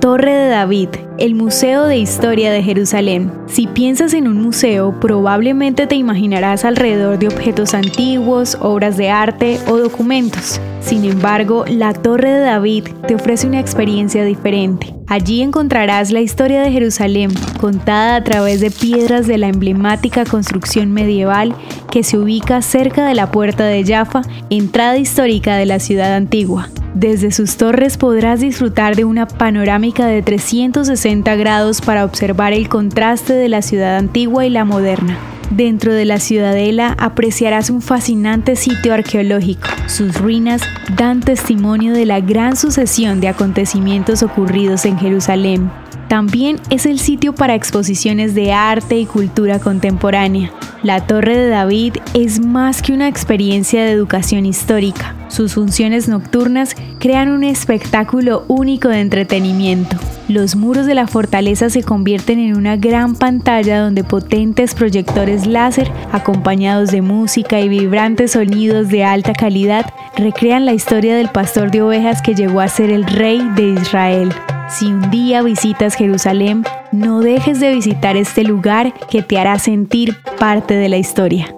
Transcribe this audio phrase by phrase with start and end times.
[0.00, 3.32] Torre de David, el Museo de Historia de Jerusalén.
[3.46, 9.58] Si piensas en un museo, probablemente te imaginarás alrededor de objetos antiguos, obras de arte
[9.66, 10.60] o documentos.
[10.80, 14.94] Sin embargo, la Torre de David te ofrece una experiencia diferente.
[15.08, 17.30] Allí encontrarás la historia de Jerusalén,
[17.60, 21.54] contada a través de piedras de la emblemática construcción medieval
[21.90, 26.68] que se ubica cerca de la puerta de Jaffa, entrada histórica de la ciudad antigua.
[26.94, 33.34] Desde sus torres podrás disfrutar de una panorámica de 360 grados para observar el contraste
[33.34, 35.18] de la ciudad antigua y la moderna.
[35.50, 39.66] Dentro de la ciudadela apreciarás un fascinante sitio arqueológico.
[39.86, 40.62] Sus ruinas
[40.96, 45.70] dan testimonio de la gran sucesión de acontecimientos ocurridos en Jerusalén.
[46.08, 50.50] También es el sitio para exposiciones de arte y cultura contemporánea.
[50.84, 55.16] La Torre de David es más que una experiencia de educación histórica.
[55.26, 59.96] Sus funciones nocturnas crean un espectáculo único de entretenimiento.
[60.28, 65.90] Los muros de la fortaleza se convierten en una gran pantalla donde potentes proyectores láser,
[66.12, 71.82] acompañados de música y vibrantes sonidos de alta calidad, recrean la historia del pastor de
[71.82, 74.32] ovejas que llegó a ser el rey de Israel.
[74.68, 80.16] Si un día visitas Jerusalén, no dejes de visitar este lugar que te hará sentir
[80.38, 81.57] parte de la historia.